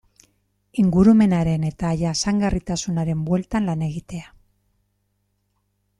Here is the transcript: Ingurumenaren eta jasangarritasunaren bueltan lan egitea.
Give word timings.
Ingurumenaren 0.83 1.67
eta 1.67 1.91
jasangarritasunaren 1.99 3.23
bueltan 3.29 3.69
lan 3.73 3.87
egitea. 3.89 4.37